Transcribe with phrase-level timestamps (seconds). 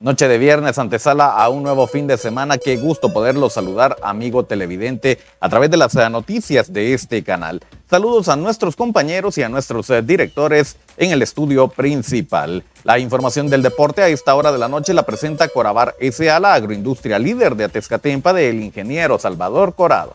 [0.00, 2.56] Noche de viernes, antesala a un nuevo fin de semana.
[2.56, 7.60] Qué gusto poderlo saludar, amigo televidente, a través de las eh, noticias de este canal.
[7.90, 12.62] Saludos a nuestros compañeros y a nuestros eh, directores en el estudio principal.
[12.84, 16.54] La información del deporte a esta hora de la noche la presenta Corabar S.A., la
[16.54, 20.14] agroindustria líder de Atezcatempa del ingeniero Salvador Corado.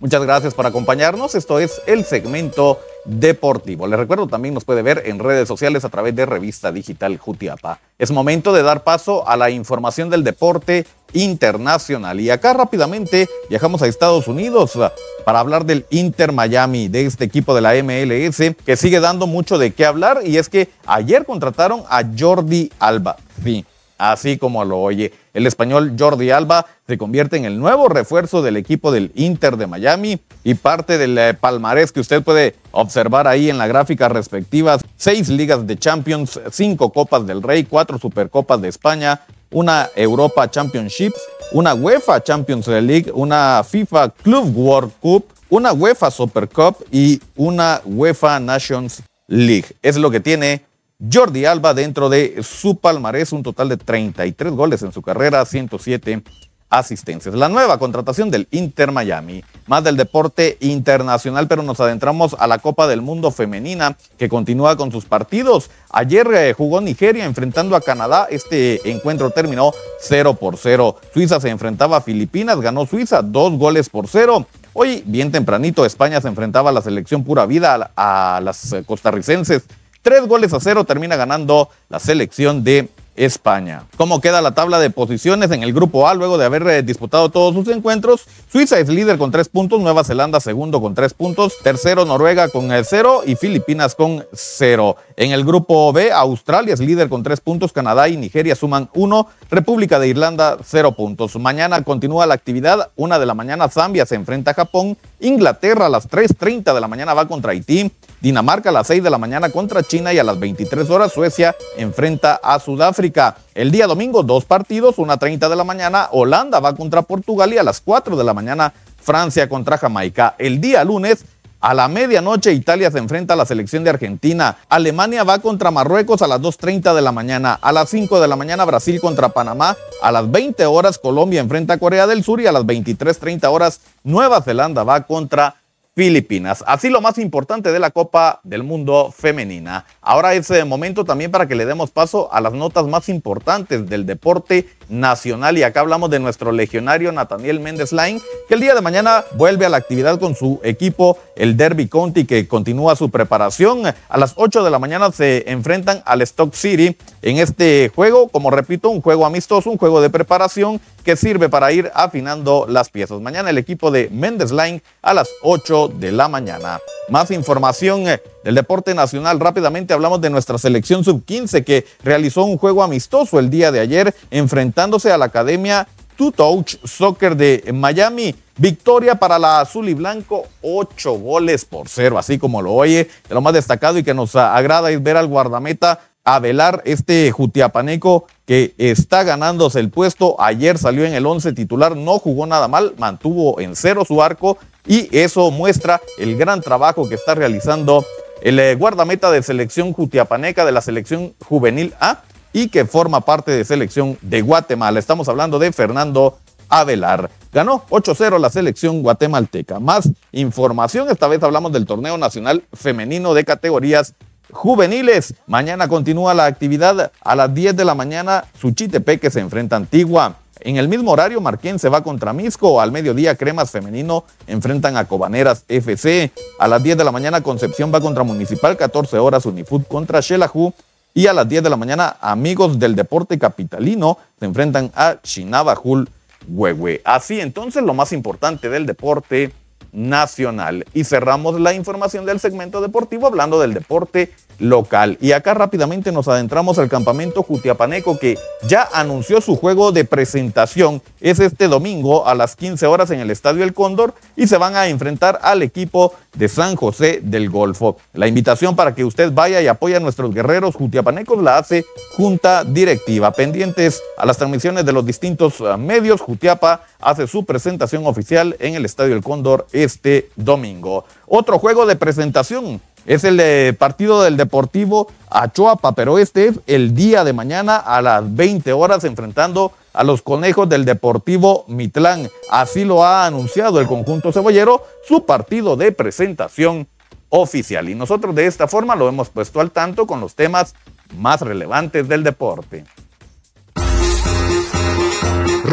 [0.00, 1.34] Muchas gracias por acompañarnos.
[1.34, 3.88] Esto es el segmento deportivo.
[3.88, 7.80] Les recuerdo también nos puede ver en redes sociales a través de Revista Digital Jutiapa.
[7.98, 12.20] Es momento de dar paso a la información del deporte internacional.
[12.20, 14.78] Y acá rápidamente viajamos a Estados Unidos
[15.24, 19.58] para hablar del Inter Miami, de este equipo de la MLS que sigue dando mucho
[19.58, 20.20] de qué hablar.
[20.24, 23.16] Y es que ayer contrataron a Jordi Alba.
[23.42, 23.64] Sí,
[23.98, 25.12] así como lo oye.
[25.34, 29.66] El español Jordi Alba se convierte en el nuevo refuerzo del equipo del Inter de
[29.66, 34.78] Miami y parte del eh, palmarés que usted puede observar ahí en la gráfica respectiva.
[34.96, 41.20] Seis ligas de Champions, cinco Copas del Rey, cuatro Supercopas de España, una Europa Championships,
[41.52, 47.80] una UEFA Champions League, una FIFA Club World Cup, una UEFA Super Cup y una
[47.84, 49.66] UEFA Nations League.
[49.82, 50.62] Es lo que tiene
[51.00, 56.24] Jordi Alba dentro de su palmarés, un total de 33 goles en su carrera, 107
[56.70, 57.36] asistencias.
[57.36, 62.58] La nueva contratación del Inter Miami, más del deporte internacional, pero nos adentramos a la
[62.58, 65.70] Copa del Mundo femenina que continúa con sus partidos.
[65.90, 68.26] Ayer eh, jugó Nigeria enfrentando a Canadá.
[68.28, 70.96] Este encuentro terminó 0 por 0.
[71.14, 74.48] Suiza se enfrentaba a Filipinas, ganó Suiza dos goles por 0.
[74.72, 79.62] Hoy, bien tempranito, España se enfrentaba a la selección pura vida, a, las eh, costarricenses
[80.08, 83.84] Tres goles a cero termina ganando la selección de España.
[83.98, 87.28] ¿Cómo queda la tabla de posiciones en el grupo A luego de haber eh, disputado
[87.28, 88.24] todos sus encuentros?
[88.50, 92.72] Suiza es líder con tres puntos, Nueva Zelanda segundo con tres puntos, tercero Noruega con
[92.72, 94.96] el cero y Filipinas con cero.
[95.14, 99.26] En el grupo B, Australia es líder con tres puntos, Canadá y Nigeria suman uno,
[99.50, 101.36] República de Irlanda cero puntos.
[101.36, 105.90] Mañana continúa la actividad, una de la mañana Zambia se enfrenta a Japón, Inglaterra a
[105.90, 109.50] las 3.30 de la mañana va contra Haití, Dinamarca a las 6 de la mañana
[109.50, 113.36] contra China y a las 23 horas Suecia enfrenta a Sudáfrica.
[113.54, 117.58] El día domingo dos partidos, una 30 de la mañana Holanda va contra Portugal y
[117.58, 120.34] a las 4 de la mañana Francia contra Jamaica.
[120.38, 121.24] El día lunes
[121.60, 124.58] a la medianoche Italia se enfrenta a la selección de Argentina.
[124.68, 127.58] Alemania va contra Marruecos a las 2.30 de la mañana.
[127.60, 129.76] A las 5 de la mañana Brasil contra Panamá.
[130.00, 133.80] A las 20 horas Colombia enfrenta a Corea del Sur y a las 23.30 horas
[134.04, 135.56] Nueva Zelanda va contra
[135.98, 136.62] Filipinas.
[136.64, 139.84] Así lo más importante de la Copa del Mundo femenina.
[140.00, 143.90] Ahora es eh, momento también para que le demos paso a las notas más importantes
[143.90, 145.58] del deporte nacional.
[145.58, 149.66] Y acá hablamos de nuestro legionario Nathaniel Méndez Line, que el día de mañana vuelve
[149.66, 153.82] a la actividad con su equipo, el Derby County, que continúa su preparación.
[154.08, 158.52] A las 8 de la mañana se enfrentan al Stock City en este juego, como
[158.52, 163.20] repito, un juego amistoso, un juego de preparación que sirve para ir afinando las piezas.
[163.20, 166.78] Mañana el equipo de Mendes Line a las 8 de la mañana.
[167.08, 169.40] Más información eh, del deporte nacional.
[169.40, 174.14] Rápidamente hablamos de nuestra selección sub-15 que realizó un juego amistoso el día de ayer
[174.30, 178.34] enfrentándose a la Academia Two Touch Soccer de Miami.
[178.56, 183.08] Victoria para la azul y blanco, 8 goles por cero, así como lo oye.
[183.30, 188.26] Lo más destacado y que nos agrada es ver al guardameta a velar este Jutiapaneco
[188.44, 190.36] que está ganándose el puesto.
[190.38, 194.58] Ayer salió en el 11 titular, no jugó nada mal, mantuvo en cero su arco
[194.86, 198.04] y eso muestra el gran trabajo que está realizando
[198.42, 202.20] el eh, guardameta de selección Jutiapaneca de la selección juvenil A
[202.52, 204.98] y que forma parte de selección de Guatemala.
[204.98, 206.36] Estamos hablando de Fernando
[206.68, 207.30] Avelar.
[207.54, 209.80] Ganó 8-0 la selección guatemalteca.
[209.80, 214.14] Más información, esta vez hablamos del torneo nacional femenino de categorías
[214.50, 215.34] juveniles.
[215.46, 218.44] Mañana continúa la actividad a las 10 de la mañana.
[218.60, 220.36] Suchitepeque se enfrenta a Antigua.
[220.60, 222.80] En el mismo horario, Marquén se va contra Misco.
[222.80, 226.32] Al mediodía, Cremas Femenino enfrentan a Cobaneras FC.
[226.58, 228.76] A las 10 de la mañana, Concepción va contra Municipal.
[228.76, 230.72] 14 horas, Unifut contra Xelajú.
[231.14, 236.08] Y a las 10 de la mañana, Amigos del Deporte Capitalino se enfrentan a Chinabajul
[236.48, 237.00] Huehue.
[237.04, 239.52] Así entonces, lo más importante del deporte
[239.92, 240.84] nacional.
[240.94, 245.18] Y cerramos la información del segmento deportivo hablando del deporte local.
[245.20, 251.02] Y acá rápidamente nos adentramos al campamento Jutiapaneco que ya anunció su juego de presentación.
[251.20, 254.76] Es este domingo a las 15 horas en el Estadio El Cóndor y se van
[254.76, 257.96] a enfrentar al equipo de San José del Golfo.
[258.12, 261.84] La invitación para que usted vaya y apoye a nuestros guerreros jutiapanecos la hace
[262.16, 263.32] Junta Directiva.
[263.32, 268.74] Pendientes a las transmisiones de los distintos uh, medios, Jutiapa hace su presentación oficial en
[268.74, 271.04] el Estadio El Cóndor este domingo.
[271.26, 277.24] Otro juego de presentación es el partido del Deportivo Achoapa, pero este es el día
[277.24, 282.28] de mañana a las 20 horas enfrentando a los conejos del Deportivo Mitlán.
[282.50, 286.86] Así lo ha anunciado el conjunto cebollero, su partido de presentación
[287.30, 287.88] oficial.
[287.88, 290.74] Y nosotros de esta forma lo hemos puesto al tanto con los temas
[291.16, 292.84] más relevantes del deporte.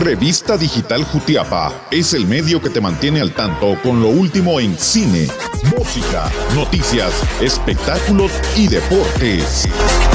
[0.06, 4.78] Revista Digital Jutiapa es el medio que te mantiene al tanto con lo último en
[4.78, 5.28] cine,
[5.76, 7.12] música, noticias,
[7.42, 9.68] espectáculos y deportes.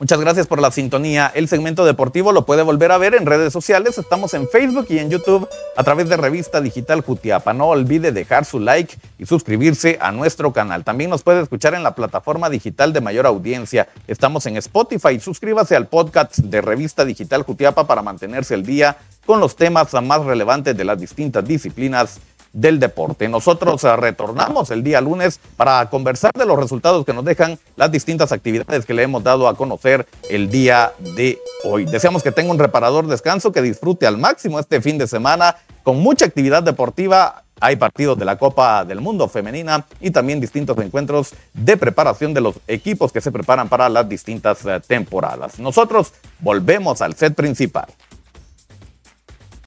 [0.00, 1.26] Muchas gracias por la sintonía.
[1.34, 3.98] El segmento deportivo lo puede volver a ver en redes sociales.
[3.98, 7.52] Estamos en Facebook y en YouTube a través de Revista Digital Jutiapa.
[7.52, 10.84] No olvide dejar su like y suscribirse a nuestro canal.
[10.84, 13.88] También nos puede escuchar en la plataforma digital de mayor audiencia.
[14.06, 15.18] Estamos en Spotify.
[15.18, 20.24] Suscríbase al podcast de Revista Digital Jutiapa para mantenerse al día con los temas más
[20.24, 22.20] relevantes de las distintas disciplinas
[22.52, 23.28] del deporte.
[23.28, 27.90] Nosotros eh, retornamos el día lunes para conversar de los resultados que nos dejan las
[27.90, 31.84] distintas actividades que le hemos dado a conocer el día de hoy.
[31.84, 35.98] Deseamos que tenga un reparador descanso, que disfrute al máximo este fin de semana con
[36.00, 37.44] mucha actividad deportiva.
[37.60, 42.40] Hay partidos de la Copa del Mundo femenina y también distintos encuentros de preparación de
[42.40, 45.58] los equipos que se preparan para las distintas eh, temporadas.
[45.58, 47.86] Nosotros volvemos al set principal.